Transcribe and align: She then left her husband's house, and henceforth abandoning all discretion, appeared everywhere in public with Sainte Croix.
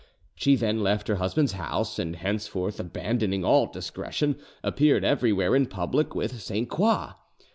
She 0.33 0.55
then 0.55 0.81
left 0.81 1.07
her 1.09 1.17
husband's 1.17 1.51
house, 1.51 1.99
and 1.99 2.15
henceforth 2.15 2.79
abandoning 2.79 3.45
all 3.45 3.67
discretion, 3.67 4.39
appeared 4.63 5.05
everywhere 5.05 5.55
in 5.55 5.67
public 5.67 6.15
with 6.15 6.41
Sainte 6.41 6.69
Croix. 6.71 7.09